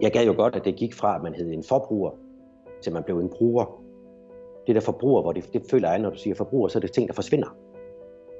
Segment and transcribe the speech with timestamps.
[0.00, 2.10] Jeg gad jo godt, at det gik fra, at man hed en forbruger,
[2.82, 3.82] til man blev en bruger.
[4.66, 6.92] Det der forbruger, hvor det, det føler jeg, når du siger forbruger, så er det
[6.92, 7.56] ting, der forsvinder.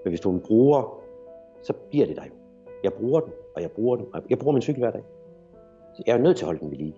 [0.05, 1.01] Men hvis du er en bruger,
[1.62, 2.33] så bliver det der jo.
[2.85, 5.05] Jeg bruger den, og jeg bruger den, og jeg bruger min cykel hver dag.
[5.96, 6.96] Så jeg er nødt til at holde den ved lige.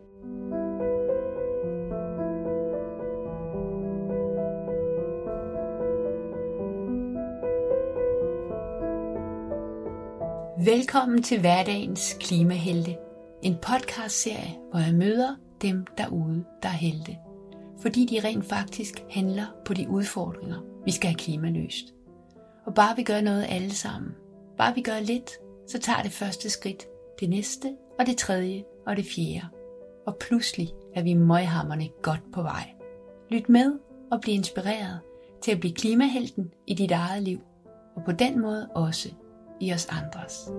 [10.64, 12.96] Velkommen til hverdagens klimahelte.
[13.42, 17.18] En podcastserie, hvor jeg møder dem derude, der er helte.
[17.82, 21.95] Fordi de rent faktisk handler på de udfordringer, vi skal have klimaløst.
[22.66, 24.10] Og bare vi gør noget alle sammen,
[24.59, 25.30] bare vi gør lidt,
[25.68, 26.87] så tager det første skridt,
[27.20, 29.46] det næste og det tredje og det fjerde.
[30.06, 32.70] Og pludselig er vi møghammerne godt på vej.
[33.30, 33.79] Lyt med
[34.10, 35.01] og bliv inspireret
[35.42, 37.40] til at blive klimahelten i dit eget liv,
[37.96, 39.09] og på den måde også
[39.60, 40.51] i os andres.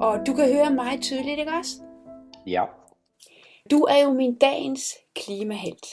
[0.00, 1.82] Og du kan høre mig tydeligt, ikke også?
[2.46, 2.64] Ja.
[3.70, 5.86] Du er jo min dagens klimahelt.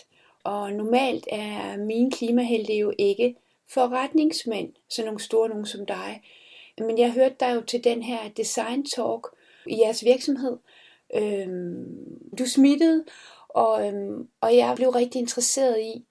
[0.44, 3.36] Og normalt er mine klimahelte jo ikke
[3.70, 6.22] forretningsmænd, så nogle store nogen som dig.
[6.78, 9.28] Men jeg hørte dig jo til den her design talk
[9.68, 10.58] i jeres virksomhed.
[11.16, 11.86] Øhm,
[12.40, 13.06] du smittede,
[13.54, 16.06] og, øhm, og jeg blev rigtig interesseret i,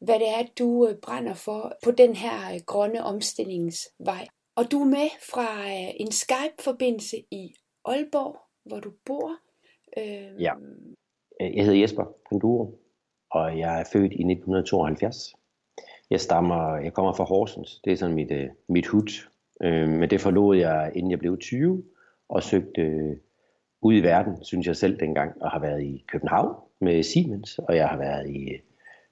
[0.00, 4.26] hvad det er, du øh, brænder for på den her øh, grønne omstillingsvej.
[4.56, 9.30] Og du er med fra øh, en Skype-forbindelse i Aalborg, hvor du bor.
[9.98, 10.52] Øhm, ja.
[11.40, 12.78] Øh, jeg hedder Jesper Panduro,
[13.30, 15.34] og jeg er født i 1972.
[16.10, 19.28] Jeg stammer, jeg kommer fra Horsens, det er sådan mit, øh, mit hud.
[19.62, 21.84] Øh, men det forlod jeg, inden jeg blev 20,
[22.28, 23.16] og søgte
[23.84, 27.76] ude i verden, synes jeg selv dengang, og har været i København med Siemens, og
[27.76, 28.48] jeg har været i,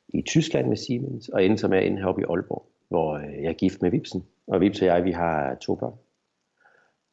[0.09, 3.49] i Tyskland med Siemens, og endte med at ende heroppe i Aalborg, hvor øh, jeg
[3.49, 4.25] er gift med Vipsen.
[4.47, 5.95] Og Vips og jeg, vi har to børn.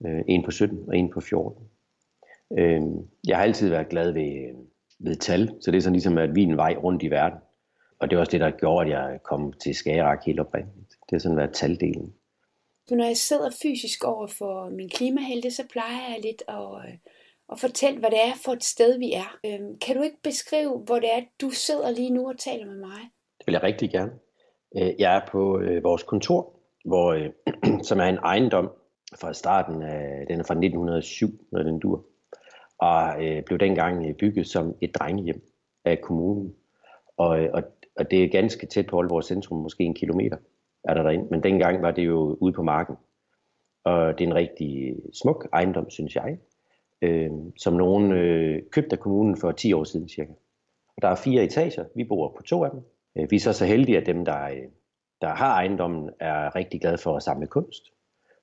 [0.05, 1.63] Øh, en på 17 og en på 14.
[2.57, 2.81] Øh,
[3.27, 4.55] jeg har altid været glad ved,
[4.99, 7.39] ved tal, så det er sådan ligesom at vi en vej rundt i verden.
[7.99, 10.89] Og det er også det, der gjorde, at jeg kom til Skagerak helt oprindeligt.
[10.89, 12.13] Det har sådan været taldelen.
[12.87, 16.99] Så Når jeg sidder fysisk over for min klimahelte, så plejer jeg lidt at
[17.49, 19.37] og fortæl, hvad det er for et sted, vi er.
[19.45, 22.79] Øhm, kan du ikke beskrive, hvor det er, du sidder lige nu og taler med
[22.79, 22.99] mig?
[23.37, 24.11] Det vil jeg rigtig gerne.
[24.77, 26.53] Øh, jeg er på øh, vores kontor,
[26.85, 27.29] hvor, øh,
[27.89, 28.71] som er en ejendom
[29.19, 32.05] fra starten af, den er fra 1907, når den dur,
[32.77, 35.41] og øh, blev dengang øh, bygget som et drengehjem
[35.85, 36.55] af kommunen.
[37.17, 37.63] Og, og,
[37.95, 40.37] og det er ganske tæt på Aalborg centrum, måske en kilometer
[40.83, 42.95] er der derinde, men dengang var det jo ude på marken.
[43.83, 46.37] Og det er en rigtig smuk ejendom, synes jeg
[47.01, 50.31] øh, som nogen øh, købte af kommunen for 10 år siden cirka.
[50.95, 52.79] Og der er fire etager, vi bor på to af dem.
[53.17, 54.67] Øh, vi er så så heldige, at dem, der, øh,
[55.21, 57.83] der har ejendommen, er rigtig glade for at samle kunst.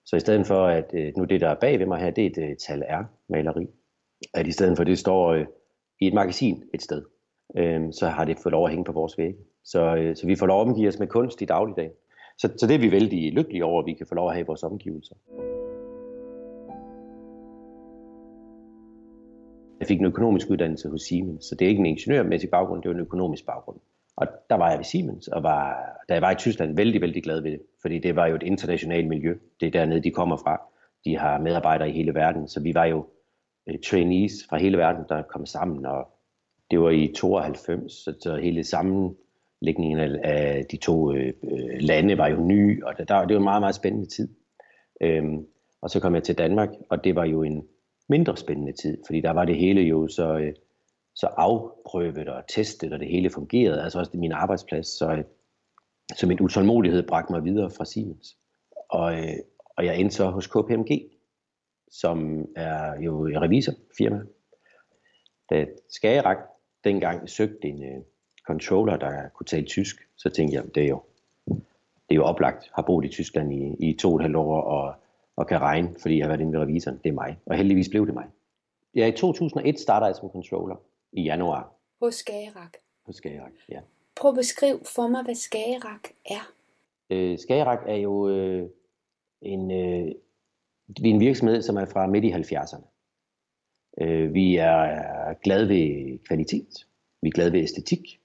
[0.05, 2.27] Så i stedet for, at øh, nu det, der er bag ved mig her, det
[2.27, 3.67] er et øh, tal R-maleri,
[4.35, 5.47] at i stedet for, det står øh,
[6.01, 7.03] i et magasin et sted,
[7.57, 9.39] øh, så har det fået lov at hænge på vores vægge.
[9.65, 11.93] Så, øh, så vi får lov at omgive os med kunst i dagligdagen.
[12.39, 14.45] Så, så det er vi vældig lykkelige over, at vi kan få lov at have
[14.45, 15.15] i vores omgivelser.
[19.87, 22.89] Jeg fik en økonomisk uddannelse hos Siemens, så det er ikke en ingeniørmæssig baggrund, det
[22.89, 23.77] var en økonomisk baggrund.
[24.17, 25.77] Og der var jeg ved Siemens, og var,
[26.09, 28.43] da jeg var i Tyskland, vældig, vældig glad ved det, fordi det var jo et
[28.43, 29.37] internationalt miljø.
[29.61, 30.61] Det er dernede, de kommer fra.
[31.05, 33.07] De har medarbejdere i hele verden, så vi var jo
[33.69, 36.09] øh, trainees fra hele verden, der kom sammen, og
[36.71, 42.19] det var i 92, så, så hele sammenlægningen af, af de to øh, øh, lande
[42.19, 44.29] var jo ny, og der, det var en meget, meget spændende tid.
[45.05, 45.47] Um,
[45.83, 47.65] og så kom jeg til Danmark, og det var jo en
[48.09, 50.55] mindre spændende tid, fordi der var det hele jo så, øh,
[51.15, 55.25] så afprøvet og testet, og det hele fungerede, altså også det min arbejdsplads, så, øh,
[56.17, 58.37] så min utålmodighed bragte mig videre fra Siemens.
[58.89, 59.37] Og, øh,
[59.77, 61.11] og jeg endte så hos KPMG,
[61.91, 64.23] som er jo et revisorfirma.
[65.51, 66.39] Da Skagerak
[66.85, 68.03] dengang søgte en øh,
[68.47, 71.03] controller, der kunne tale tysk, så tænkte jeg, det er jo,
[72.09, 74.61] det er jo oplagt, har boet i Tyskland i, i to og et halvt år,
[74.61, 74.95] og
[75.37, 77.01] og kan regne, fordi jeg har været inde ved revisoren.
[77.05, 77.39] Det er mig.
[77.47, 78.27] Og heldigvis blev det mig.
[78.95, 80.77] Ja, i 2001 starter jeg som controller
[81.13, 81.73] i januar.
[82.03, 82.77] Hos Skagerak.
[83.07, 83.81] Hos Skagerak, ja.
[84.17, 86.53] Prøv at beskrive for mig, hvad Skagerak er.
[87.11, 88.69] Øh, Skagerak er jo øh,
[89.43, 90.15] en, øh,
[91.01, 92.87] vi er en virksomhed, som er fra midt i 70'erne.
[94.01, 96.87] Øh, vi er glade ved kvalitet.
[97.23, 98.21] Vi er glade ved æstetik.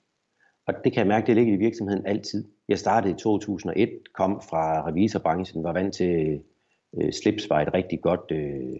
[0.67, 2.47] Og det kan jeg mærke, det ligger i virksomheden altid.
[2.67, 6.43] Jeg startede i 2001, kom fra revisorbranchen, var vant til
[6.97, 8.79] øh, slips var et rigtig godt, øh,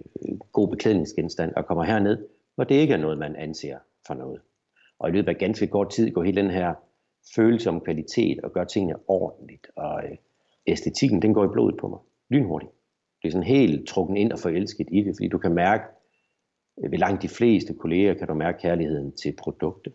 [0.52, 2.18] god beklædningsgenstand, og kommer herned,
[2.56, 3.78] hvor det ikke er noget, man anser
[4.08, 4.42] for noget.
[5.00, 6.74] Og i løbet af ganske kort tid går hele den her
[7.36, 9.68] følelse om kvalitet og gør tingene ordentligt.
[9.76, 10.18] Og øh,
[10.68, 12.00] æstetikken, den går i blodet på mig.
[12.30, 12.72] Lynhurtigt.
[13.22, 15.84] Det er sådan helt trukken ind og forelsket i det, fordi du kan mærke,
[16.84, 19.94] øh, ved langt de fleste kolleger kan du mærke kærligheden til produktet.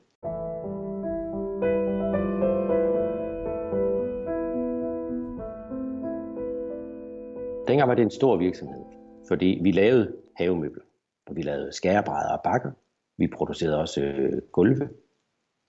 [7.68, 8.84] Dengang var det en stor virksomhed,
[9.28, 10.82] fordi vi lavede havemøbler,
[11.26, 12.70] og vi lavede skærebrædder og bakker.
[13.18, 14.88] Vi producerede også øh, gulve,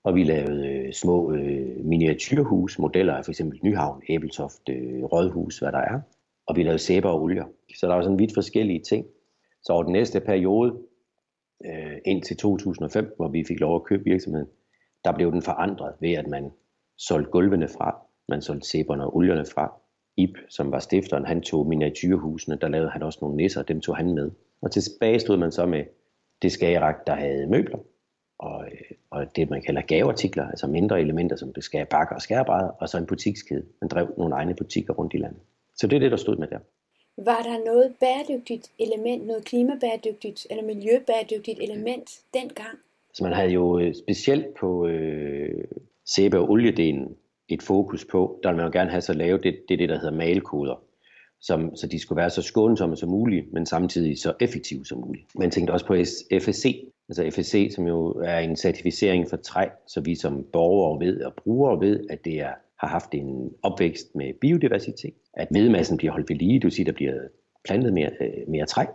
[0.03, 5.59] og vi lavede øh, små øh, miniatyrhus, modeller af for eksempel Nyhavn, Æbeltoft, øh, Rødhus,
[5.59, 6.01] hvad der er.
[6.47, 7.45] Og vi lavede sæber og olier.
[7.75, 9.05] Så der var sådan vidt forskellige ting.
[9.63, 10.77] Så over den næste periode,
[11.65, 14.47] øh, indtil 2005, hvor vi fik lov at købe virksomheden,
[15.05, 16.51] der blev den forandret ved, at man
[16.97, 17.97] solgte gulvene fra,
[18.29, 19.86] man solgte sæberne og olierne fra.
[20.17, 23.97] Ip, som var stifteren, han tog miniatyrhusene, der lavede han også nogle nisser, dem tog
[23.97, 24.31] han med.
[24.61, 25.83] Og tilbage stod man så med
[26.41, 27.79] det skagerak, der havde møbler,
[28.39, 32.69] og, øh, og det man kalder gaveartikler, altså mindre elementer som beskære bakker og skærebrædder,
[32.69, 33.65] og så en butikskæde.
[33.81, 35.41] Man drev nogle egne butikker rundt i landet.
[35.75, 36.59] Så det er det, der stod med der.
[37.17, 42.77] Var der noget bæredygtigt element, noget klimabæredygtigt eller miljøbæredygtigt element dengang?
[43.13, 45.63] Så man havde jo øh, specielt på øh,
[46.05, 47.15] sæbe- og oliedelen
[47.49, 49.99] et fokus på, der vil man jo gerne have så lave det, det, det der
[49.99, 50.83] hedder malkoder,
[51.41, 55.25] som, så de skulle være så skånsomme som muligt, men samtidig så effektive som muligt.
[55.35, 55.95] Man tænkte også på
[56.41, 61.21] FSC, altså FSC, som jo er en certificering for træ, så vi som borgere ved
[61.21, 66.11] og brugere ved, at det er, har haft en opvækst med biodiversitet, at vedmassen bliver
[66.11, 67.13] holdt ved lige, det vil sige, der bliver
[67.65, 68.85] plantet mere, øh, mere træ,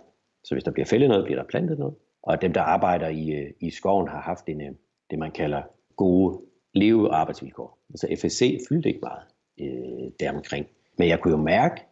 [0.44, 3.30] så hvis der bliver fældet noget, bliver der plantet noget, og dem, der arbejder i,
[3.30, 4.70] øh, i skoven, har haft en, øh,
[5.10, 5.62] det, man kalder
[5.96, 6.40] gode
[6.74, 7.78] leve arbejdsvilkår.
[7.92, 9.22] Altså FSC fyldte ikke meget
[9.60, 10.66] øh, deromkring.
[10.98, 11.82] Men jeg kunne jo mærke,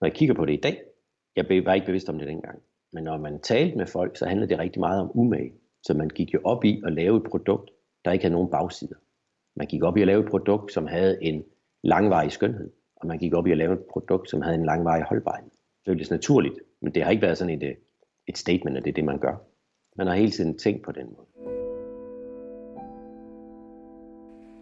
[0.00, 0.82] når jeg kigger på det i dag,
[1.36, 2.62] jeg var ikke bevidst om det dengang,
[2.92, 5.52] men når man talte med folk, så handlede det rigtig meget om umage.
[5.82, 7.70] Så man gik jo op i at lave et produkt,
[8.04, 8.96] der ikke havde nogen bagsider.
[9.56, 11.44] Man gik op i at lave et produkt, som havde en
[11.82, 15.02] langvarig skønhed, og man gik op i at lave et produkt, som havde en langvarig
[15.02, 15.50] holdbarhed.
[15.84, 17.74] Det er jo naturligt, men det har ikke været sådan et, øh,
[18.28, 19.36] et statement, at det er det, man gør.
[19.96, 21.25] Man har hele tiden tænkt på den måde.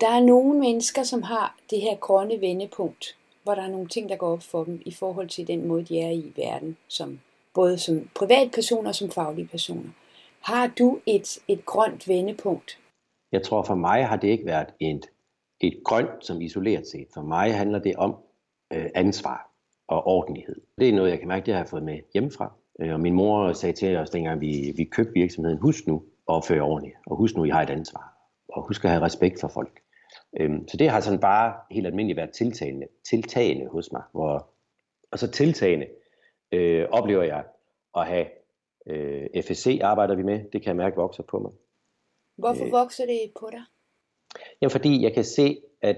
[0.05, 4.09] Der er nogle mennesker, som har det her grønne vendepunkt, hvor der er nogle ting,
[4.09, 7.21] der går op for dem i forhold til den måde, de er i verden, som,
[7.55, 9.91] både som privatpersoner og som faglige personer.
[10.41, 12.79] Har du et, et grønt vendepunkt?
[13.33, 15.07] Jeg tror for mig har det ikke været et,
[15.61, 17.09] et grønt som isoleret set.
[17.15, 18.17] For mig handler det om
[18.73, 19.51] øh, ansvar
[19.89, 20.61] og ordentlighed.
[20.79, 22.53] Det er noget, jeg kan mærke, det har jeg fået med hjemmefra.
[22.81, 25.97] Øh, og min mor sagde til os, dengang vi, vi købte virksomheden, husk nu
[26.29, 28.17] at opføre ordentligt, og husk nu, I har et ansvar,
[28.49, 29.84] og husk at have respekt for folk.
[30.41, 34.03] Øhm, så det har sådan bare helt almindeligt været tiltagende, tiltagende hos mig.
[34.13, 34.51] Hvor,
[35.13, 35.87] og så tiltagende
[36.53, 37.45] øh, oplever jeg
[37.97, 38.27] at have
[38.87, 40.39] øh, FSC arbejder vi med.
[40.53, 41.53] Det kan jeg mærke vokser på mig.
[42.37, 43.63] Hvorfor øh, vokser det på dig?
[44.61, 45.97] Jamen fordi jeg kan se, at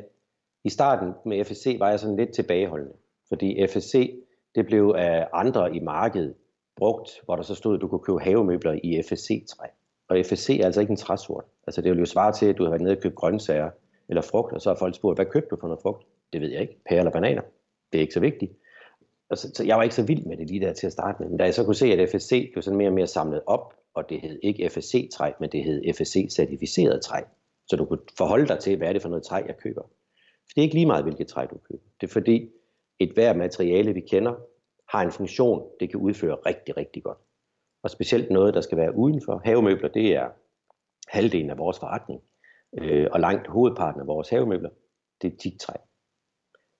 [0.64, 2.96] i starten med FSC var jeg sådan lidt tilbageholdende.
[3.28, 4.20] Fordi FSC,
[4.54, 6.34] det blev af andre i markedet
[6.76, 9.66] brugt, hvor der så stod, at du kunne købe havemøbler i FSC-træ.
[10.08, 11.44] Og FSC er altså ikke en træsort.
[11.66, 13.70] Altså det vil jo svare til, at du har været nede og købt grøntsager
[14.08, 16.06] eller frugt, og så har folk spurgt, hvad købte du for noget frugt?
[16.32, 16.76] Det ved jeg ikke.
[16.88, 17.42] Pære eller bananer?
[17.92, 18.52] Det er ikke så vigtigt.
[19.30, 21.22] Og så, så jeg var ikke så vild med det lige der til at starte
[21.22, 21.28] med.
[21.28, 23.74] Men da jeg så kunne se, at FSC blev sådan mere og mere samlet op,
[23.94, 27.20] og det hed ikke FSC-træ, men det hed FSC-certificeret træ.
[27.68, 29.82] Så du kunne forholde dig til, hvad er det for noget træ, jeg køber.
[29.82, 31.82] For det er ikke lige meget, hvilket træ du køber.
[32.00, 32.50] Det er fordi,
[32.98, 34.34] et hver materiale, vi kender,
[34.88, 37.18] har en funktion, det kan udføre rigtig, rigtig godt.
[37.82, 39.40] Og specielt noget, der skal være udenfor.
[39.44, 40.28] Havemøbler, det er
[41.08, 42.20] halvdelen af vores forretning.
[42.76, 44.70] Øh, og langt hovedparten af vores havemøbler,
[45.22, 45.74] det er teaktræ.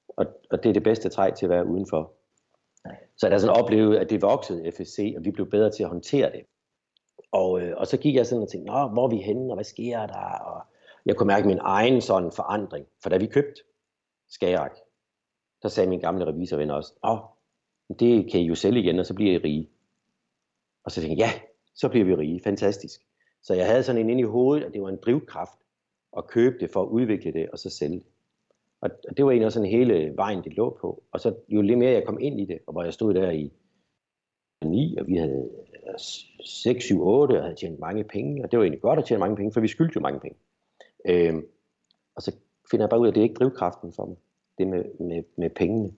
[0.08, 2.12] Og, og det er det bedste træ til at være udenfor.
[3.16, 6.32] Så jeg sådan oplevede, at det voksede FSC, og vi blev bedre til at håndtere
[6.32, 6.42] det.
[7.32, 9.54] Og, øh, og så gik jeg sådan og tænkte, Nå, hvor er vi henne, og
[9.54, 10.38] hvad sker der?
[10.38, 10.62] Og
[11.06, 12.86] jeg kunne mærke min egen sådan forandring.
[13.02, 13.60] For da vi købte
[14.28, 14.76] Skagerak,
[15.62, 17.18] der sagde min gamle revisorven også, Åh,
[17.98, 19.70] det kan I jo sælge igen, og så bliver I rige.
[20.84, 21.40] Og så tænkte jeg, ja,
[21.74, 22.40] så bliver vi rige.
[22.44, 23.00] Fantastisk.
[23.42, 25.58] Så jeg havde sådan en ind i hovedet, at det var en drivkraft
[26.16, 28.06] at købe det for at udvikle det og så sælge det.
[28.80, 31.02] Og det var egentlig også sådan hele vejen, det lå på.
[31.12, 33.30] Og så jo lidt mere jeg kom ind i det, og hvor jeg stod der
[33.30, 33.52] i
[34.64, 35.50] 9, og vi havde
[36.44, 39.20] 6, 7, 8, og havde tjent mange penge, og det var egentlig godt at tjene
[39.20, 40.38] mange penge, for vi skyldte jo mange penge.
[41.08, 41.46] Øhm,
[42.16, 42.37] og så
[42.70, 44.16] finder jeg bare ud af, at det er ikke drivkraften for mig,
[44.58, 45.92] det med, med, med pengene.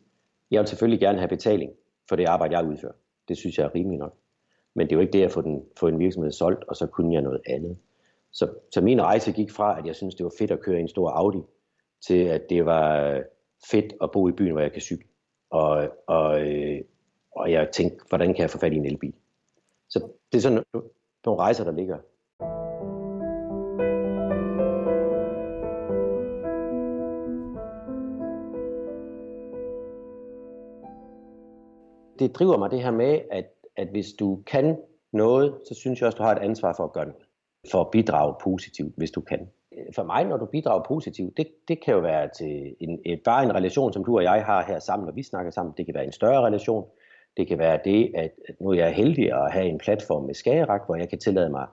[0.50, 1.72] Jeg vil selvfølgelig gerne have betaling
[2.08, 2.92] for det arbejde, jeg udfører.
[3.28, 4.16] Det synes jeg er rimeligt nok.
[4.74, 6.86] Men det er jo ikke det at få, den, få en virksomhed solgt, og så
[6.86, 7.78] kunne jeg noget andet.
[8.32, 10.80] Så, så min rejse gik fra, at jeg synes det var fedt at køre i
[10.80, 11.42] en stor Audi,
[12.06, 13.22] til at det var øh,
[13.70, 15.08] fedt at bo i byen, hvor jeg kan cykle.
[15.50, 16.80] Og, og, øh,
[17.36, 19.14] og jeg tænkte, hvordan kan jeg få fat i en elbil?
[19.88, 20.64] Så det er sådan
[21.26, 21.98] nogle rejser, der ligger.
[32.18, 34.78] Det driver mig det her med, at, at hvis du kan
[35.12, 37.27] noget, så synes jeg også, du har et ansvar for at gøre noget.
[37.70, 39.48] For at bidrage positivt, hvis du kan.
[39.94, 43.44] For mig, når du bidrager positivt, det, det kan jo være til en, et, bare
[43.44, 45.74] en relation, som du og jeg har her sammen, når vi snakker sammen.
[45.76, 46.86] Det kan være en større relation.
[47.36, 50.34] Det kan være det, at, at nu er jeg heldig at have en platform med
[50.34, 51.66] Skagerak, hvor jeg kan tillade mig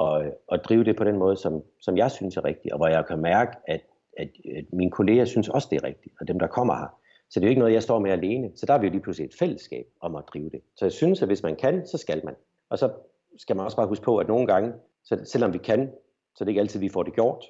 [0.00, 2.88] at, at drive det på den måde, som, som jeg synes er rigtigt, og hvor
[2.88, 3.80] jeg kan mærke, at,
[4.18, 6.98] at, at mine kolleger synes også, det er rigtigt, og dem, der kommer her.
[7.30, 8.50] Så det er jo ikke noget, jeg står med alene.
[8.54, 10.60] Så der er vi jo lige pludselig et fællesskab om at drive det.
[10.76, 12.34] Så jeg synes, at hvis man kan, så skal man.
[12.70, 12.90] Og så
[13.38, 14.72] skal man også bare huske på, at nogle gange,
[15.08, 15.90] så selvom vi kan,
[16.34, 17.44] så det er det ikke altid, vi får det gjort.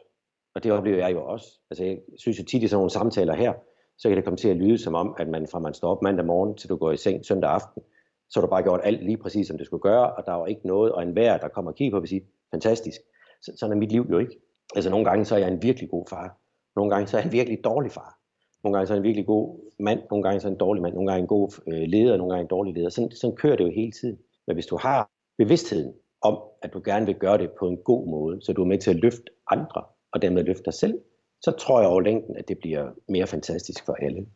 [0.55, 1.47] Og det oplever jeg jo også.
[1.71, 3.53] Altså jeg synes jo tit i sådan nogle samtaler her,
[3.99, 6.03] så kan det komme til at lyde som om, at man fra man står op
[6.03, 7.83] mandag morgen, til du går i seng søndag aften,
[8.31, 10.47] så har du bare gjort alt lige præcis, som det skulle gøre, og der var
[10.47, 13.01] ikke noget, og enhver, der kommer og kigger på, vil sige, fantastisk.
[13.43, 14.41] Så, sådan er mit liv jo ikke.
[14.75, 16.39] Altså nogle gange, så er jeg en virkelig god far.
[16.77, 18.19] Nogle gange, så er jeg en virkelig dårlig far.
[18.65, 20.01] Nogle gange, så er jeg en virkelig god mand.
[20.11, 20.95] Nogle gange, så er jeg en dårlig mand.
[20.95, 22.89] Nogle gange en god øh, leder, nogle gange en dårlig leder.
[22.89, 24.19] Sådan, sådan kører det jo hele tiden.
[24.47, 28.09] Men hvis du har bevidstheden om, at du gerne vil gøre det på en god
[28.09, 31.01] måde, så du er med til at løfte andre, og dermed løfte dig selv,
[31.41, 34.27] så tror jeg over længden, at det bliver mere fantastisk for alle.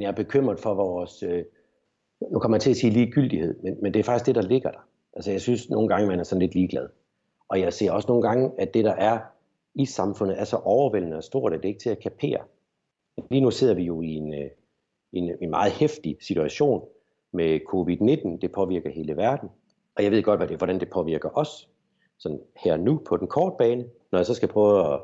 [0.00, 1.44] Jeg er bekymret for vores, øh,
[2.32, 4.70] nu kommer jeg til at sige ligegyldighed, men, men det er faktisk det, der ligger
[4.70, 4.88] der.
[5.14, 6.88] Altså jeg synes nogle gange, man er sådan lidt ligeglad.
[7.48, 9.18] Og jeg ser også nogle gange, at det, der er
[9.74, 12.38] i samfundet, er så overvældende og stort, at det ikke er til at kapere.
[13.30, 14.50] Lige nu sidder vi jo i en, øh,
[15.12, 16.84] en, en meget hæftig situation
[17.32, 18.38] med covid-19.
[18.40, 19.48] Det påvirker hele verden.
[19.96, 21.68] Og jeg ved godt, hvad det, hvordan det påvirker os
[22.18, 25.00] sådan her nu på den korte bane, når jeg så skal prøve at,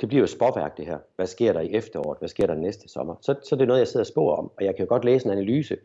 [0.00, 0.98] det bliver jo spåværk det her.
[1.16, 2.18] Hvad sker der i efteråret?
[2.18, 3.14] Hvad sker der næste sommer?
[3.20, 4.50] Så, så det er noget, jeg sidder og spår om.
[4.56, 5.76] Og jeg kan jo godt læse en analyse,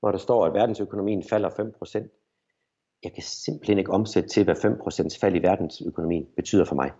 [0.00, 3.00] hvor der står, at verdensøkonomien falder 5%.
[3.04, 6.90] Jeg kan simpelthen ikke omsætte til, hvad 5% fald i verdensøkonomien betyder for mig.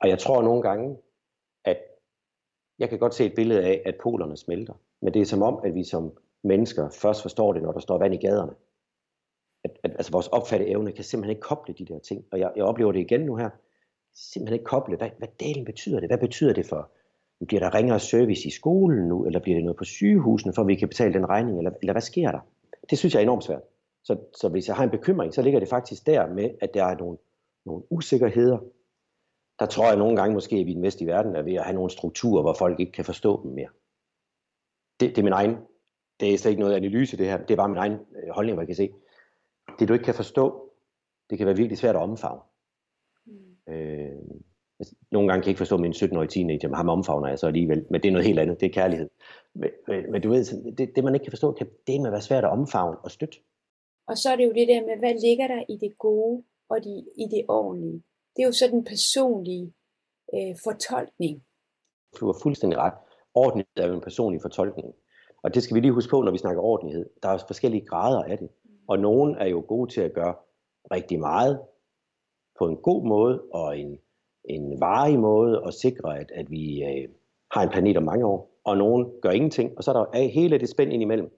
[0.00, 0.96] Og jeg tror nogle gange,
[1.64, 1.78] at
[2.78, 4.74] jeg kan godt se et billede af, at polerne smelter.
[5.02, 6.12] Men det er som om, at vi som
[6.48, 8.52] mennesker først forstår det, når der står vand i gaderne
[9.64, 12.24] at, at altså vores opfattede evne kan simpelthen ikke koble de der ting.
[12.30, 13.50] Og jeg, jeg oplever det igen nu her.
[14.14, 14.96] Simpelthen ikke koble.
[14.96, 16.08] Hvad, hvad delen betyder det?
[16.08, 16.90] Hvad betyder det for?
[17.46, 20.68] Bliver der ringere service i skolen nu, eller bliver det noget på sygehusene, for at
[20.68, 22.40] vi kan betale den regning, eller, eller hvad sker der?
[22.90, 23.62] Det synes jeg er enormt svært.
[24.04, 26.84] Så, så hvis jeg har en bekymring, så ligger det faktisk der med, at der
[26.84, 27.18] er nogle,
[27.66, 28.58] nogle usikkerheder.
[29.58, 31.64] Der tror jeg nogle gange måske, at vi i den vestlige verden er ved at
[31.64, 33.68] have nogle strukturer, hvor folk ikke kan forstå dem mere.
[35.00, 35.56] Det, det er min egen,
[36.20, 38.54] det er slet ikke noget analyse det her, det er bare min egen øh, holdning,
[38.54, 38.90] hvor jeg kan se,
[39.78, 40.72] det du ikke kan forstå,
[41.30, 42.40] det kan være virkelig svært at omfavne.
[43.26, 43.72] Mm.
[43.72, 44.18] Øh,
[44.80, 47.46] altså, nogle gange kan jeg ikke forstå min 17-årige teenager, men ham omfavner jeg så
[47.46, 49.10] alligevel, men det er noget helt andet, det er kærlighed.
[49.54, 52.22] Men, men, men du ved, det, det man ikke kan forstå, kan det med være
[52.22, 53.38] svært at omfavne og støtte.
[54.06, 56.84] Og så er det jo det der med, hvad ligger der i det gode og
[56.84, 58.02] de, i det ordentlige.
[58.36, 59.72] Det er jo så den personlige
[60.34, 61.42] øh, fortolkning.
[62.20, 62.94] Du har fuldstændig ret.
[63.34, 64.94] Ordentlighed er jo en personlig fortolkning.
[65.42, 67.10] Og det skal vi lige huske på, når vi snakker ordentlighed.
[67.22, 68.48] Der er forskellige grader af det.
[68.88, 70.34] Og nogen er jo gode til at gøre
[70.92, 71.60] rigtig meget
[72.58, 73.98] på en god måde og en,
[74.44, 77.08] en varig måde og sikre, at, at vi øh,
[77.52, 78.50] har en planet om mange år.
[78.64, 81.30] Og nogen gør ingenting, og så er der hele det spænd ind imellem.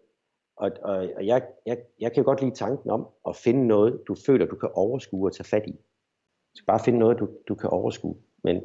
[0.56, 4.14] Og, og, og jeg, jeg, jeg kan godt lide tanken om at finde noget, du
[4.26, 5.72] føler, du kan overskue og tage fat i.
[5.72, 8.16] Du skal bare finde noget, du, du kan overskue.
[8.44, 8.62] Men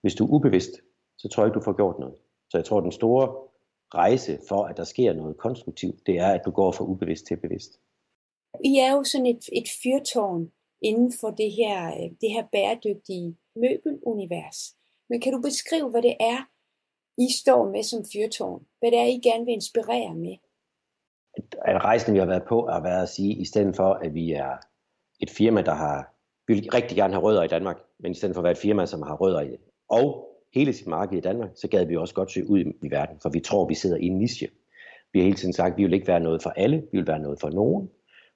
[0.00, 0.70] hvis du er ubevidst,
[1.18, 2.14] så tror jeg ikke, du får gjort noget.
[2.50, 3.36] Så jeg tror, den store
[3.94, 7.36] rejse for, at der sker noget konstruktivt, det er, at du går fra ubevidst til
[7.36, 7.80] bevidst.
[8.64, 13.36] I er jo sådan et, et fyrtårn inden for det her, øh, det her bæredygtige
[13.56, 14.76] møbelunivers.
[15.08, 16.38] Men kan du beskrive, hvad det er,
[17.18, 18.66] I står med som fyrtårn?
[18.78, 20.36] Hvad det er, I gerne vil inspirere med?
[21.64, 24.32] At rejsen, vi har været på, har været at sige, i stedet for, at vi
[24.32, 24.56] er
[25.20, 26.14] et firma, der har,
[26.46, 28.58] vi vil rigtig gerne have rødder i Danmark, men i stedet for at være et
[28.58, 29.56] firma, som har rødder i
[29.88, 33.16] og hele sit marked i Danmark, så gad vi også godt søge ud i verden,
[33.22, 34.48] for vi tror, vi sidder i en niche.
[35.12, 37.06] Vi har hele tiden sagt, at vi vil ikke være noget for alle, vi vil
[37.06, 37.90] være noget for nogen,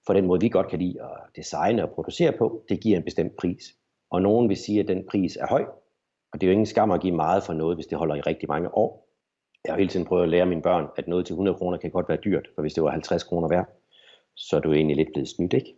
[0.06, 3.02] for den måde, vi godt kan lide at designe og producere på, det giver en
[3.02, 3.64] bestemt pris.
[4.10, 5.64] Og nogen vil sige, at den pris er høj,
[6.32, 8.20] og det er jo ingen skam at give meget for noget, hvis det holder i
[8.20, 9.08] rigtig mange år.
[9.64, 11.90] Jeg har hele tiden prøvet at lære mine børn, at noget til 100 kroner kan
[11.90, 13.66] godt være dyrt, for hvis det var 50 kroner værd,
[14.37, 15.75] så er du egentlig lidt blevet snydt, ikke?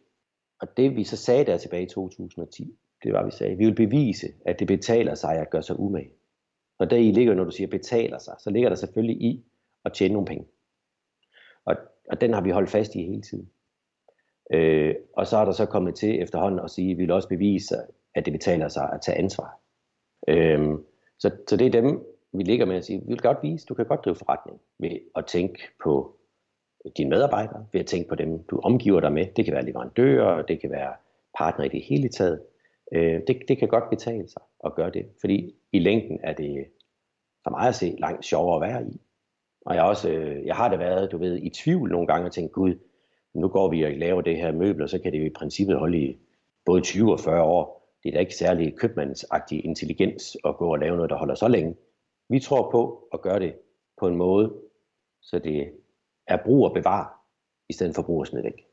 [0.61, 3.65] Og det vi så sagde der tilbage i 2010, det var, vi sagde, at vi
[3.65, 6.11] vil bevise, at det betaler sig at gøre sig umage.
[6.81, 9.45] Og der i ligger, når du siger betaler sig, så ligger der selvfølgelig i
[9.85, 10.47] at tjene nogle penge.
[11.65, 11.77] Og,
[12.11, 13.51] og den har vi holdt fast i hele tiden.
[14.53, 17.29] Øh, og så er der så kommet til efterhånden at sige, at vi vil også
[17.29, 17.77] bevise,
[18.15, 19.61] at det betaler sig at tage ansvar.
[20.29, 20.79] Øh,
[21.19, 23.75] så, så det er dem, vi ligger med at sige, vi vil godt vise, du
[23.75, 26.17] kan godt drive forretning ved at tænke på
[26.97, 29.27] dine medarbejdere, ved at tænke på dem, du omgiver dig med.
[29.37, 30.95] Det kan være leverandører, det kan være
[31.39, 32.41] partner i det hele taget.
[32.93, 36.67] Øh, det, det kan godt betale sig at gøre det, fordi i længden er det
[37.45, 39.01] for mig at se langt sjovere at være i.
[39.67, 42.33] Og jeg, også, øh, jeg har det været, du ved, i tvivl nogle gange og
[42.33, 42.75] tænkt, gud,
[43.35, 45.79] nu går vi og laver det her møbel, og så kan det jo i princippet
[45.79, 46.19] holde i
[46.65, 47.81] både 20 og 40 år.
[48.03, 51.49] Det er da ikke særlig købmandsagtig intelligens at gå og lave noget, der holder så
[51.49, 51.77] længe.
[52.29, 53.55] Vi tror på at gøre det
[53.99, 54.55] på en måde,
[55.23, 55.73] så det
[56.27, 57.21] er brug og bevar,
[57.69, 58.67] i stedet for brug og smid væk.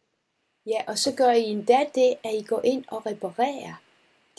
[0.66, 3.82] Ja, og så gør I endda det, at I går ind og reparerer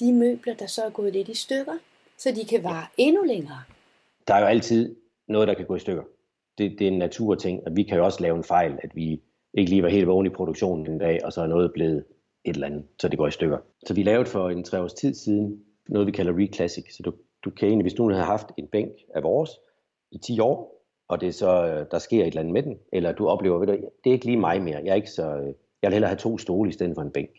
[0.01, 1.79] de møbler, der så er gået lidt i stykker,
[2.19, 3.63] så de kan vare endnu længere.
[4.29, 4.97] Der er jo altid
[5.29, 6.03] noget, der kan gå i stykker.
[6.59, 9.23] Det, det er en naturting, og vi kan jo også lave en fejl, at vi
[9.55, 12.05] ikke lige var helt vågne i produktionen en dag, og så er noget blevet
[12.45, 13.59] et eller andet, så det går i stykker.
[13.87, 16.97] Så vi lavede for en tre års tid siden noget, vi kalder Reclassic.
[16.97, 17.13] Så du,
[17.45, 19.51] du kan egentlig, hvis du havde haft en bænk af vores
[20.11, 23.13] i 10 år, og det så, øh, der sker et eller andet med den, eller
[23.13, 25.55] du oplever, ved du, det er ikke lige mig mere, jeg er ikke så, øh,
[25.83, 27.31] jeg vil hellere have to stole i stedet for en bænk.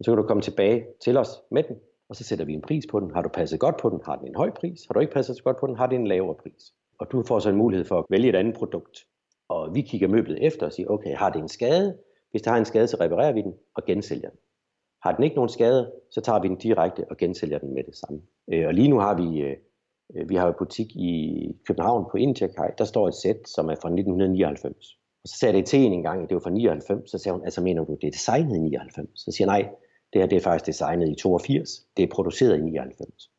[0.00, 1.76] Så kan du komme tilbage til os med den,
[2.08, 3.10] og så sætter vi en pris på den.
[3.10, 4.86] Har du passet godt på den, har den en høj pris.
[4.86, 6.72] Har du ikke passet så godt på den, har den en lavere pris.
[6.98, 8.98] Og du får så en mulighed for at vælge et andet produkt.
[9.48, 11.98] Og vi kigger møblet efter og siger, okay, har det en skade?
[12.30, 14.38] Hvis det har en skade, så reparerer vi den og gensælger den.
[15.02, 17.96] Har den ikke nogen skade, så tager vi den direkte og gensælger den med det
[17.96, 18.22] samme.
[18.52, 19.56] Øh, og lige nu har vi, øh,
[20.16, 21.12] øh, vi har en butik i
[21.66, 24.98] København på Indiakaj, der står et sæt, som er fra 1999.
[25.22, 27.36] Og så sagde det til en en gang, at det var fra 99, så sagde
[27.36, 29.10] hun, altså mener du, det er designet i 99?
[29.14, 29.70] Så siger jeg, nej,
[30.12, 33.30] det her det er faktisk designet i 82, det er produceret i 99.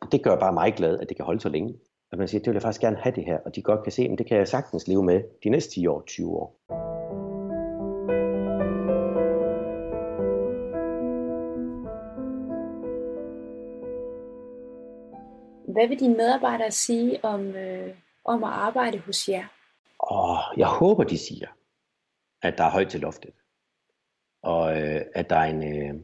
[0.00, 1.74] Og det gør bare mig glad, at det kan holde så længe.
[2.12, 3.92] At man siger, det vil jeg faktisk gerne have det her, og de godt kan
[3.92, 6.56] se, at det kan jeg sagtens leve med de næste 10 år, 20 år.
[15.72, 17.94] Hvad vil dine medarbejdere sige om, øh,
[18.24, 19.44] om at arbejde hos jer?
[19.98, 21.48] Og jeg håber, de siger,
[22.42, 23.30] at der er højt til loftet.
[24.42, 25.94] Og øh, at der er en, øh,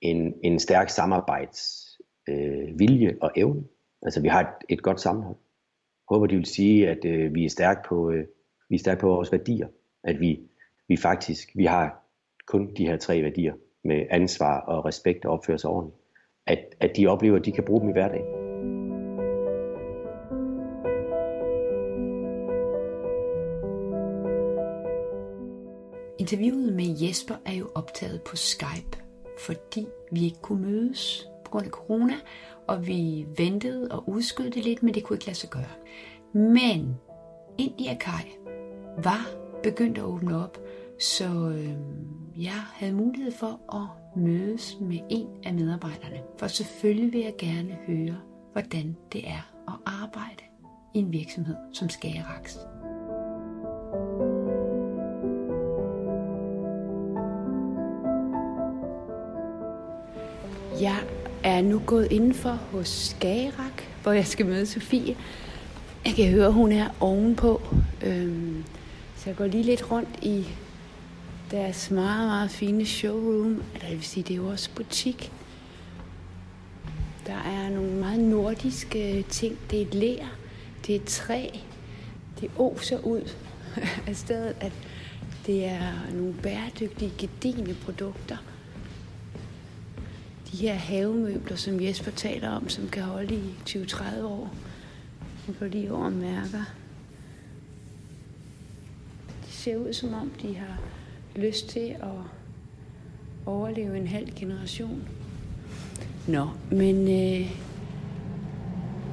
[0.00, 3.64] en, en stærk samarbejdsvilje øh, og evne.
[4.02, 5.36] Altså vi har et, et godt sammenhold.
[5.36, 8.26] Jeg håber, de vil sige, at øh, vi er stærke på, øh,
[8.68, 9.68] vi er stærke på vores værdier.
[10.04, 10.40] At vi,
[10.88, 12.04] vi faktisk vi har
[12.46, 16.00] kun de her tre værdier med ansvar og respekt og opføre sig ordentligt.
[16.46, 18.53] At, at de oplever, at de kan bruge dem i hverdagen.
[26.24, 28.98] Interviewet med Jesper er jo optaget på Skype,
[29.38, 32.14] fordi vi ikke kunne mødes på grund af corona,
[32.66, 35.74] og vi ventede og udskød det lidt, men det kunne ikke lade sig gøre.
[36.32, 36.96] Men
[37.58, 38.30] India Kai
[38.98, 39.30] var
[39.62, 40.58] begyndt at åbne op,
[41.00, 41.74] så øh,
[42.44, 46.22] jeg havde mulighed for at mødes med en af medarbejderne.
[46.38, 48.16] For selvfølgelig vil jeg gerne høre,
[48.52, 50.42] hvordan det er at arbejde
[50.94, 52.58] i en virksomhed som Skæraks.
[60.80, 61.04] Jeg
[61.42, 65.16] er nu gået indenfor hos Skagerak, hvor jeg skal møde Sofie.
[66.04, 67.62] Jeg kan høre, at hun er ovenpå.
[68.02, 68.64] Øhm,
[69.16, 70.48] så jeg går lige lidt rundt i
[71.50, 73.62] deres meget, meget fine showroom.
[73.74, 75.32] Eller det vil sige, det er jo også butik.
[77.26, 79.58] Der er nogle meget nordiske øh, ting.
[79.70, 80.24] Det er et lær,
[80.86, 81.48] det er et træ,
[82.40, 83.30] det oser ud
[84.08, 84.72] af stedet, at
[85.46, 88.36] det er nogle bæredygtige, gedigende produkter
[90.54, 94.54] de her havemøbler, som Jesper taler om, som kan holde i 20-30 år.
[95.48, 96.64] Nu får lige over mærker.
[99.46, 100.80] De ser ud som om, de har
[101.36, 102.08] lyst til at
[103.46, 105.08] overleve en halv generation.
[106.28, 107.56] Nå, men øh,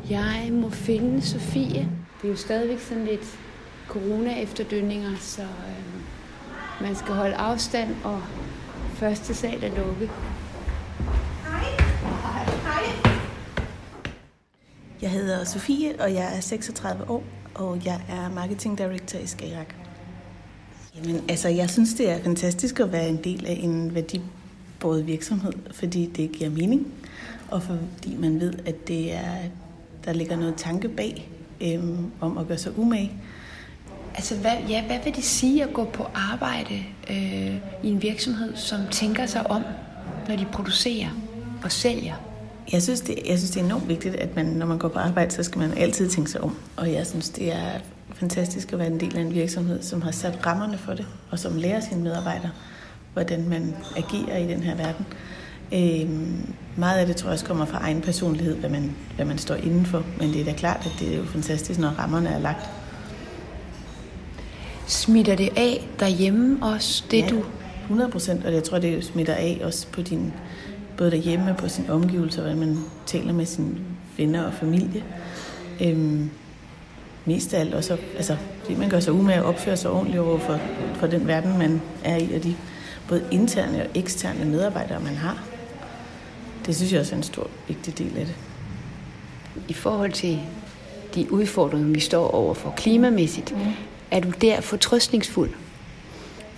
[0.10, 1.90] jeg må finde Sofie.
[2.22, 3.40] Det er jo stadigvæk sådan lidt
[3.88, 6.02] corona-efterdønninger, så øh,
[6.82, 8.22] man skal holde afstand, og
[8.94, 10.10] første sal er lukket.
[15.02, 17.24] Jeg hedder Sofie, og jeg er 36 år,
[17.56, 19.76] og jeg er Marketing Director i Skagerak.
[20.96, 25.54] Jamen, altså, jeg synes, det er fantastisk at være en del af en værdibåret virksomhed,
[25.72, 26.88] fordi det giver mening,
[27.52, 29.36] og fordi man ved, at det er,
[30.06, 31.30] der ligger noget tanke bag
[31.62, 33.12] øhm, om at gøre sig umage.
[34.16, 38.56] Altså, hvad, ja, hvad vil det sige at gå på arbejde øh, i en virksomhed,
[38.56, 39.64] som tænker sig om,
[40.28, 41.10] når de producerer
[41.64, 42.31] og sælger?
[42.72, 45.00] Jeg synes, det, jeg synes, det er enormt vigtigt, at man, når man går på
[45.00, 46.58] arbejde, så skal man altid tænke sig om.
[46.78, 47.72] Og jeg synes, det er
[48.14, 51.40] fantastisk at være en del af en virksomhed, som har sat rammerne for det, og
[51.40, 52.52] som lærer sine medarbejdere,
[53.14, 55.06] hvordan man agerer i den her verden.
[55.74, 59.38] Øhm, meget af det tror jeg også kommer fra egen personlighed, hvad man, hvad man
[59.38, 60.04] står indenfor.
[60.18, 62.70] Men det er da klart, at det er jo fantastisk, når rammerne er lagt.
[64.88, 67.44] Smitter det af derhjemme også, det ja, du...
[67.84, 70.34] 100 procent, og jeg tror, det smitter af også på din,
[71.02, 73.76] både derhjemme og på sin omgivelser, hvordan man taler med sine
[74.18, 75.04] venner og familie.
[75.82, 76.30] Øhm,
[77.26, 80.40] mest af alt også, altså, fordi man gør sig umage at opføre sig ordentligt over
[80.40, 80.60] for,
[80.94, 82.56] for den verden, man er i, og de
[83.08, 85.44] både interne og eksterne medarbejdere, man har.
[86.66, 88.36] Det synes jeg også er en stor, vigtig del af det.
[89.68, 90.40] I forhold til
[91.16, 93.72] de udfordringer, vi står over for klimamæssigt, mm.
[94.12, 95.50] er du der fortrøstningsfuld?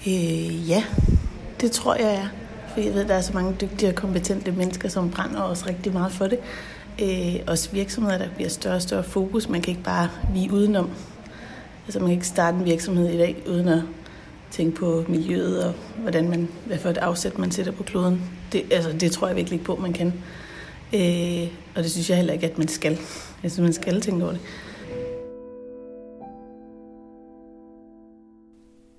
[0.08, 0.84] Øh, ja,
[1.62, 2.42] det tror jeg er.
[2.74, 5.66] For jeg ved, at der er så mange dygtige og kompetente mennesker, som brænder også
[5.68, 6.40] rigtig meget for det.
[7.02, 9.50] Øh, også virksomheder, der bliver større og større fokus.
[9.50, 10.90] Man kan ikke bare vige udenom.
[11.86, 13.82] Altså man kan ikke starte en virksomhed i dag, uden at
[14.52, 18.22] tænke på miljøet og hvordan man, hvad for et afsæt man sætter på kloden.
[18.52, 20.08] Det, altså, det tror jeg virkelig ikke på, man kan.
[20.94, 23.00] Øh, og det synes jeg heller ikke, at man skal.
[23.44, 24.42] Jeg synes, man skal tænke over det.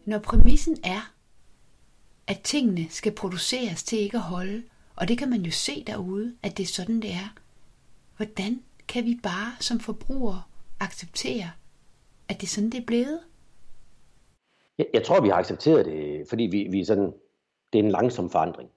[0.06, 1.13] Når præmissen er,
[2.26, 4.62] at tingene skal produceres til ikke at holde,
[4.96, 7.34] og det kan man jo se derude, at det er sådan, det er.
[8.16, 10.42] Hvordan kan vi bare som forbrugere
[10.80, 11.50] acceptere,
[12.28, 13.20] at det er sådan, det er blevet?
[14.78, 17.12] Jeg, jeg tror, vi har accepteret det, fordi vi, vi sådan,
[17.72, 18.70] det er en langsom forandring.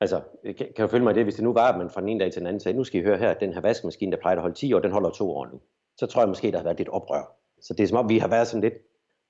[0.00, 2.08] Altså, kan, kan du følge mig det, hvis det nu var, at man fra den
[2.08, 4.12] ene dag til den anden sagde, nu skal I høre her, at den her vaskemaskine,
[4.12, 5.60] der plejer at holde 10 år, den holder to år nu.
[5.96, 7.36] Så tror jeg måske, der har været lidt oprør.
[7.60, 8.74] Så det er som om, vi har været sådan lidt,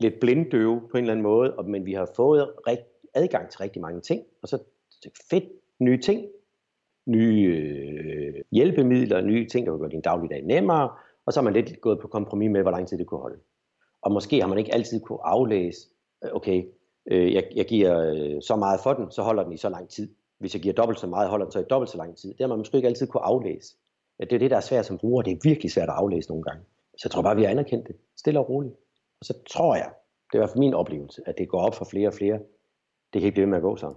[0.00, 3.82] lidt blinddøve på en eller anden måde, men vi har fået rigtig adgang til rigtig
[3.82, 4.58] mange ting, og så
[5.30, 5.44] fedt
[5.80, 6.26] nye ting,
[7.06, 10.90] nye øh, hjælpemidler, nye ting, der vil gøre din dagligdag nemmere,
[11.26, 13.38] og så har man lidt gået på kompromis med, hvor lang tid det kunne holde.
[14.02, 15.88] Og måske har man ikke altid kunne aflæse,
[16.24, 16.64] øh, okay,
[17.10, 19.88] øh, jeg, jeg giver øh, så meget for den, så holder den i så lang
[19.88, 20.14] tid.
[20.38, 22.30] Hvis jeg giver dobbelt så meget, holder den så i dobbelt så lang tid.
[22.30, 23.76] Det har man måske ikke altid kunne aflæse.
[24.18, 25.22] Ja, det er det, der er svært som bruger.
[25.22, 26.62] Det er virkelig svært at aflæse nogle gange.
[26.98, 27.96] Så jeg tror bare, vi har anerkendt det.
[28.16, 28.74] Stille og roligt.
[29.20, 29.90] Og så tror jeg,
[30.26, 32.40] det er i hvert fald min oplevelse, at det går op for flere og flere.
[33.12, 33.96] Det kan ikke blive ved med at gå sådan.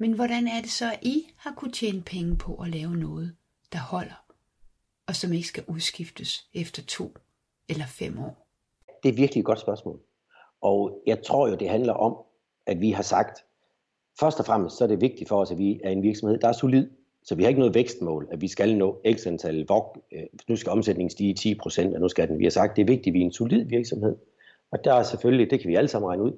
[0.00, 3.36] Men hvordan er det så, at I har kunnet tjene penge på at lave noget,
[3.72, 4.24] der holder,
[5.06, 7.14] og som ikke skal udskiftes efter to
[7.68, 8.48] eller fem år?
[9.02, 10.00] Det er virkelig et godt spørgsmål.
[10.60, 12.16] Og jeg tror jo, det handler om,
[12.66, 13.44] at vi har sagt,
[14.20, 16.48] først og fremmest så er det vigtigt for os, at vi er en virksomhed, der
[16.48, 16.90] er solid.
[17.22, 20.56] Så vi har ikke noget vækstmål, at vi skal nå x antal vok, øh, nu
[20.56, 22.38] skal omsætningen stige 10 procent, og nu skal den.
[22.38, 24.16] Vi har sagt, det er vigtigt, at vi er en solid virksomhed.
[24.72, 26.32] Og der er selvfølgelig, det kan vi alle sammen regne ud,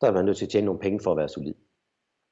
[0.00, 1.54] der er man nødt til at tjene nogle penge for at være solid.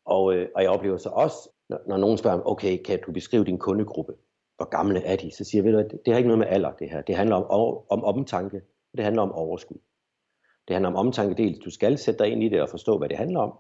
[0.05, 3.45] Og, øh, og jeg oplever så også, når, når nogen spørger, okay, kan du beskrive
[3.45, 4.13] din kundegruppe?
[4.57, 5.31] Hvor gamle er de?
[5.31, 7.03] Så siger jeg, at det har ikke noget med alder, det her.
[7.03, 8.57] Det handler om, om omtanke,
[8.93, 9.79] og det handler om overskud.
[10.69, 11.59] Det handler om omtanke dels.
[11.59, 13.53] Du skal sætte dig ind i det og forstå, hvad det handler om.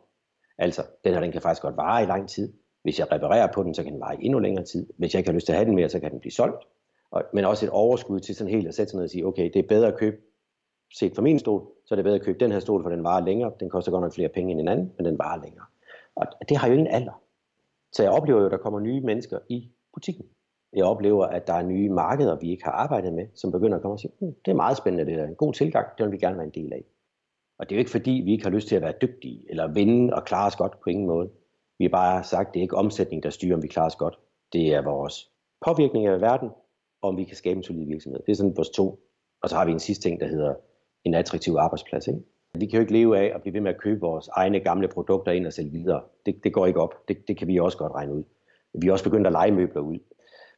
[0.58, 2.52] Altså, den her, den kan faktisk godt vare i lang tid.
[2.82, 4.86] Hvis jeg reparerer på den, så kan den vare i endnu længere tid.
[4.98, 6.64] Hvis jeg ikke har lyst til at have den mere, så kan den blive solgt.
[7.10, 9.50] Og, men også et overskud til sådan helt at sætte sig ned og sige, okay,
[9.54, 10.16] det er bedre at købe,
[10.94, 13.04] set fra min stol, så er det bedre at købe den her stol, for den
[13.04, 13.52] varer længere.
[13.60, 15.64] Den koster godt nok flere penge end en anden, men den varer længere.
[16.16, 17.22] Og det har jo ingen alder.
[17.92, 20.26] Så jeg oplever jo, at der kommer nye mennesker i butikken.
[20.72, 23.82] Jeg oplever, at der er nye markeder, vi ikke har arbejdet med, som begynder at
[23.82, 26.12] komme og sige, hm, det er meget spændende, det er en god tilgang, det vil
[26.12, 26.84] vi gerne være en del af.
[27.58, 29.72] Og det er jo ikke fordi, vi ikke har lyst til at være dygtige, eller
[29.72, 31.30] vinde og klare os godt på ingen måde.
[31.78, 34.18] Vi har bare sagt, det er ikke omsætning, der styrer, om vi klarer os godt.
[34.52, 35.30] Det er vores
[35.66, 36.48] påvirkning af verden,
[37.02, 38.20] og om vi kan skabe en solid virksomhed.
[38.26, 39.00] Det er sådan vores to.
[39.42, 40.54] Og så har vi en sidste ting, der hedder
[41.08, 42.06] en attraktiv arbejdsplads.
[42.06, 42.20] Ikke?
[42.54, 44.88] Vi kan jo ikke leve af at blive ved med at købe vores egne gamle
[44.88, 46.02] produkter ind og sælge videre.
[46.26, 47.08] Det, det går ikke op.
[47.08, 48.22] Det, det kan vi også godt regne ud.
[48.74, 49.98] Vi er også begyndt at lege møbler ud.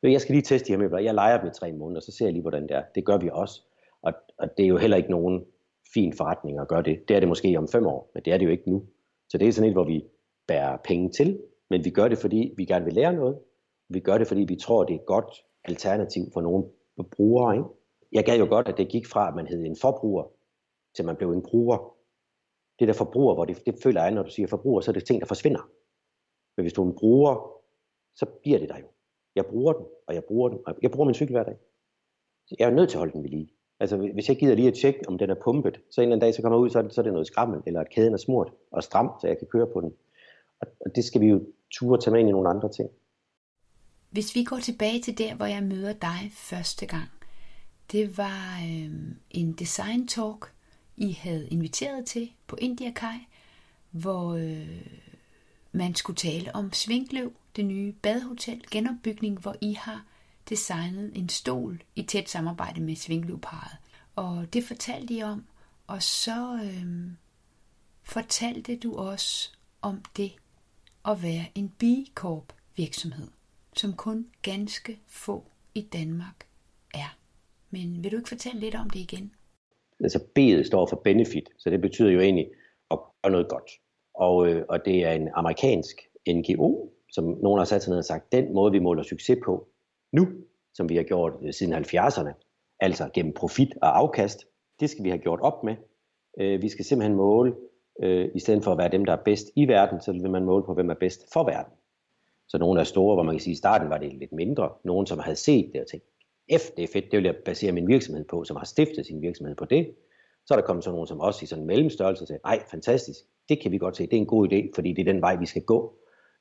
[0.03, 0.99] Jeg skal lige teste de her møbler.
[0.99, 2.83] Jeg leger dem i tre måneder, så ser jeg lige, hvordan det er.
[2.95, 3.63] Det gør vi også.
[4.03, 5.45] Og, og det er jo heller ikke nogen
[5.95, 7.09] fin forretning at gøre det.
[7.09, 8.83] Det er det måske om fem år, men det er det jo ikke nu.
[9.29, 10.05] Så det er sådan et, hvor vi
[10.47, 11.39] bærer penge til,
[11.71, 13.39] men vi gør det, fordi vi gerne vil lære noget.
[13.89, 16.65] Vi gør det, fordi vi tror, det er et godt alternativ for nogle
[17.17, 17.55] brugere.
[17.55, 17.69] Ikke?
[18.13, 20.25] Jeg gad jo godt, at det gik fra, at man hed en forbruger,
[20.95, 21.97] til man blev en bruger.
[22.79, 25.05] Det der forbruger, hvor det, det føler jeg, når du siger forbruger, så er det
[25.05, 25.71] ting, der forsvinder.
[26.57, 27.61] Men hvis du er en bruger,
[28.15, 28.87] så bliver det der jo.
[29.35, 31.57] Jeg bruger den, og jeg bruger den, og jeg bruger min cykel hver dag.
[32.59, 33.51] Jeg er nødt til at holde den ved lige.
[33.81, 36.27] Altså hvis jeg gider lige at tjekke, om den er pumpet, så en eller anden
[36.27, 37.91] dag, så kommer jeg ud, så er det, så er det noget skrammel, eller at
[37.91, 39.93] kæden er smurt og stram, så jeg kan køre på den.
[40.61, 42.91] Og, og det skal vi jo ture tage med ind i nogle andre ting.
[44.11, 47.09] Hvis vi går tilbage til der, hvor jeg møder dig første gang,
[47.93, 48.91] det var øh,
[49.31, 50.53] en design talk,
[51.01, 53.19] i havde inviteret til på Indiakaj,
[53.91, 54.87] hvor øh,
[55.73, 60.05] man skulle tale om Svinkløv, det nye badehotel, genopbygning, hvor I har
[60.49, 63.77] designet en stol i tæt samarbejde med Svinkløvparet.
[64.17, 65.45] Og det fortalte I om,
[65.87, 67.11] og så øh,
[68.03, 69.51] fortalte du også
[69.83, 70.33] om det
[71.05, 71.83] at være en B
[72.15, 73.29] Corp virksomhed,
[73.77, 76.47] som kun ganske få i Danmark
[76.95, 77.17] er.
[77.71, 79.35] Men vil du ikke fortælle lidt om det igen?
[80.01, 82.51] Altså B'et står for benefit, så det betyder jo egentlig
[82.91, 83.71] at gøre noget godt.
[84.15, 85.97] Og, øh, og det er en amerikansk
[86.29, 89.69] NGO, som nogen har sat sig ned og sagt, den måde vi måler succes på
[90.13, 90.29] nu,
[90.75, 92.33] som vi har gjort øh, siden 70'erne,
[92.81, 94.47] altså gennem profit og afkast,
[94.81, 95.77] det skal vi have gjort op med.
[96.41, 97.55] Øh, vi skal simpelthen måle,
[98.03, 100.45] øh, i stedet for at være dem, der er bedst i verden, så vil man
[100.45, 101.73] måle på, hvem er bedst for verden.
[102.49, 104.71] Så nogle er store, hvor man kan sige, at i starten var det lidt mindre.
[104.85, 106.07] Nogen, som havde set det og tænkt,
[106.59, 109.23] F, det er fedt, det vil jeg basere min virksomhed på, som har stiftet sin
[109.23, 109.95] virksomhed på det.
[110.47, 112.63] Så er der kommet sådan nogen som os i sådan en mellemstørrelse og sagde, nej,
[112.71, 115.23] fantastisk, det kan vi godt se, det er en god idé, fordi det er den
[115.23, 115.95] vej, vi skal gå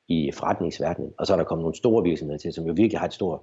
[0.08, 1.14] i forretningsverdenen.
[1.18, 3.40] Og så er der kommet nogle store virksomheder til, som jo virkelig har et stort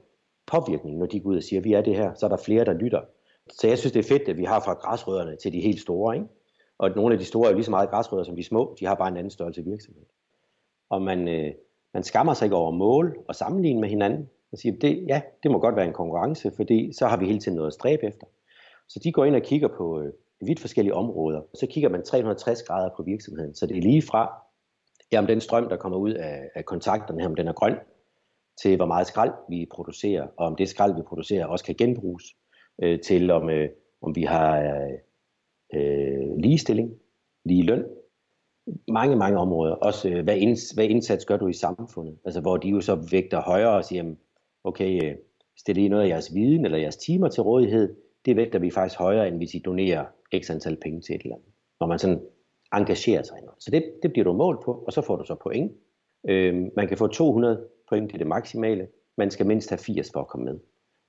[0.47, 2.65] påvirkning, når de går ud og siger, vi er det her, så er der flere,
[2.65, 3.01] der lytter.
[3.53, 6.15] Så jeg synes, det er fedt, at vi har fra græsrødderne til de helt store,
[6.15, 6.27] ikke?
[6.79, 8.87] Og nogle af de store er jo lige så meget græsrødder som de små, de
[8.87, 10.03] har bare en anden størrelse virksomhed.
[10.91, 11.53] Og man, øh,
[11.95, 14.31] man skammer sig ikke over mål og sammenligne med hinanden.
[14.53, 17.39] Og siger, det, ja, det må godt være en konkurrence, fordi så har vi hele
[17.39, 18.27] tiden noget at stræbe efter.
[18.89, 21.41] Så de går ind og kigger på øh, vidt forskellige områder.
[21.55, 23.55] Så kigger man 360 grader på virksomheden.
[23.55, 24.43] Så det er lige fra,
[25.13, 27.77] ja, om den strøm, der kommer ud af, af kontakterne her, om den er grøn,
[28.63, 32.25] til hvor meget skrald vi producerer, og om det skrald, vi producerer, også kan genbruges,
[32.83, 33.69] øh, til om, øh,
[34.03, 34.93] om vi har øh,
[35.75, 36.95] øh ligestilling,
[37.45, 37.85] lige løn,
[38.89, 39.75] mange, mange områder.
[39.75, 42.19] Også øh, hvad, inds, hvad indsats gør du i samfundet?
[42.25, 44.15] Altså hvor de jo så vægter højere og siger,
[44.67, 45.17] okay, øh,
[45.59, 48.99] stiller I noget af jeres viden eller jeres timer til rådighed, det vægter vi faktisk
[48.99, 50.05] højere, end hvis I donerer
[50.39, 51.49] x antal penge til et eller andet.
[51.81, 52.21] Når man sådan
[52.73, 53.63] engagerer sig i noget.
[53.63, 55.73] Så det, det bliver du målt på, og så får du så point.
[56.29, 58.89] Øh, man kan få 200 point, det er det maksimale.
[59.17, 60.59] Man skal mindst have 80 for at komme med.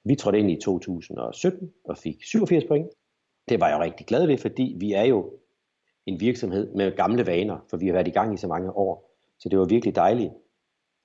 [0.04, 2.88] Vi trådte ind i 2017 og fik 87 point.
[3.50, 5.34] Det var jeg rigtig glad ved, fordi vi er jo
[6.06, 9.18] en virksomhed med gamle vaner, for vi har været i gang i så mange år.
[9.40, 10.32] Så det var virkelig dejligt,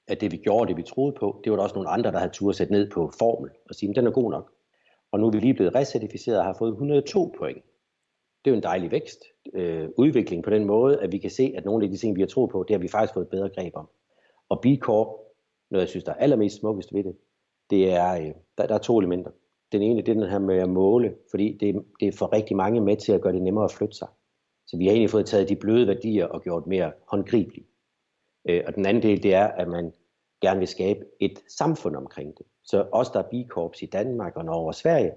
[0.09, 2.19] at det vi gjorde, det vi troede på, det var der også nogle andre, der
[2.19, 4.53] havde tur sætte ned på formel og sige, at den er god nok.
[5.13, 7.65] Og nu er vi lige blevet recertificeret og har fået 102 point.
[8.45, 9.19] Det er jo en dejlig vækst,
[9.55, 12.21] øh, udvikling på den måde, at vi kan se, at nogle af de ting, vi
[12.21, 13.89] har troet på, det har vi faktisk fået bedre greb om.
[14.49, 15.09] Og B Corp,
[15.71, 17.17] noget jeg synes, der er allermest smukkest ved det,
[17.71, 19.31] det er, øh, der, der er to elementer.
[19.73, 22.57] Den ene, det er den her med at måle, fordi det, det er for rigtig
[22.57, 24.09] mange med til at gøre det nemmere at flytte sig.
[24.67, 27.67] Så vi har egentlig fået taget de bløde værdier og gjort mere håndgribelige.
[28.49, 29.93] Øh, og den anden del, det er, at man
[30.41, 32.47] gerne vil skabe et samfund omkring det.
[32.65, 35.13] Så os, der er bikorps i Danmark og Norge og Sverige,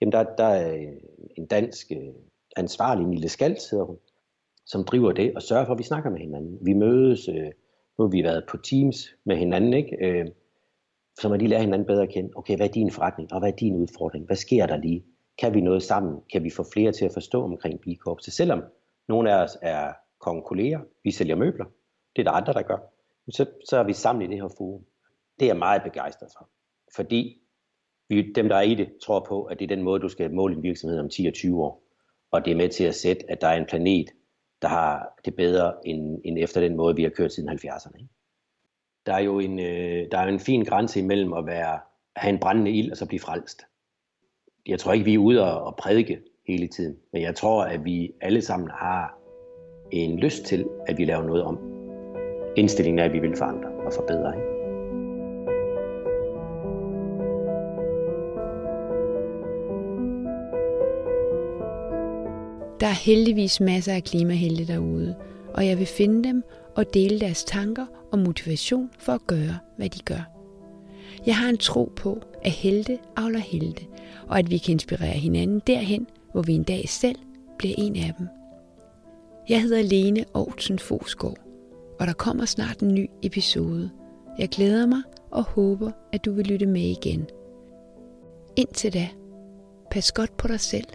[0.00, 0.96] jamen der, der er øh,
[1.36, 2.14] en dansk øh,
[2.56, 3.98] ansvarlig, Nille Skalt hedder hun,
[4.66, 6.58] som driver det og sørger for, at vi snakker med hinanden.
[6.62, 7.50] Vi mødes, øh,
[7.98, 9.96] nu har vi været på Teams med hinanden, ikke?
[10.00, 10.26] Øh,
[11.20, 12.30] så man lige lærer hinanden bedre at kende.
[12.36, 14.26] Okay, hvad er din forretning, og hvad er din udfordring?
[14.26, 15.04] Hvad sker der lige?
[15.38, 16.20] Kan vi noget sammen?
[16.32, 18.24] Kan vi få flere til at forstå omkring bikorps?
[18.24, 18.62] Så selvom
[19.08, 20.80] nogle af os er konkolleger.
[21.04, 21.64] Vi sælger møbler.
[22.16, 22.78] Det er der andre, der gør.
[23.30, 24.84] Så, så er vi sammen i det her forum.
[25.38, 26.48] Det er jeg meget begejstret for.
[26.94, 27.40] Fordi
[28.08, 30.34] vi, dem, der er i det, tror på, at det er den måde, du skal
[30.34, 31.82] måle en virksomhed om 10 og 20 år.
[32.30, 34.10] Og det er med til at sætte, at der er en planet,
[34.62, 37.98] der har det bedre end, end efter den måde, vi har kørt siden 70'erne.
[37.98, 38.10] Ikke?
[39.06, 41.80] Der er jo en, øh, der er en fin grænse imellem at være,
[42.16, 43.62] have en brændende ild og så blive frelst.
[44.66, 46.96] Jeg tror ikke, vi er ude og, og prædike hele tiden.
[47.12, 49.18] Men jeg tror, at vi alle sammen har
[49.92, 51.79] en lyst til, at vi laver noget om.
[52.56, 54.34] Indstillingen er, at vi vil forandre og forbedre.
[54.36, 54.60] Ikke?
[62.80, 65.14] Der er heldigvis masser af klimahelte derude,
[65.54, 66.42] og jeg vil finde dem
[66.76, 70.30] og dele deres tanker og motivation for at gøre, hvad de gør.
[71.26, 73.82] Jeg har en tro på, at helte avler helte,
[74.28, 77.16] og at vi kan inspirere hinanden derhen, hvor vi en dag selv
[77.58, 78.26] bliver en af dem.
[79.48, 81.49] Jeg hedder Lene Aarhusen Fosgaard,
[82.00, 83.90] og der kommer snart en ny episode.
[84.38, 87.26] Jeg glæder mig og håber, at du vil lytte med igen.
[88.56, 89.08] Indtil da,
[89.90, 90.86] pas godt på dig selv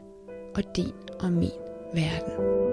[0.56, 1.52] og din og min
[1.94, 2.64] verden.